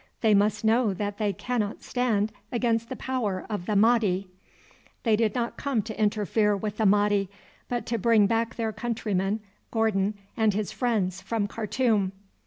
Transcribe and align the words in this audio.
"They 0.21 0.33
must 0.33 0.65
know 0.65 0.95
that 0.95 1.19
they 1.19 1.31
cannot 1.31 1.83
stand 1.83 2.31
against 2.51 2.89
the 2.89 2.95
power 2.95 3.45
of 3.51 3.67
the 3.67 3.75
Mahdi." 3.75 4.27
"They 5.03 5.15
did 5.15 5.35
not 5.35 5.57
come 5.57 5.83
to 5.83 6.01
interfere 6.01 6.57
with 6.57 6.77
the 6.77 6.87
Mahdi, 6.87 7.29
but 7.69 7.85
to 7.85 7.99
bring 7.99 8.25
back 8.25 8.55
their 8.55 8.73
countryman 8.73 9.41
Gordon 9.69 10.15
and 10.35 10.55
his 10.55 10.71
friends 10.71 11.21
from 11.21 11.45
Khartoum." 11.47 12.13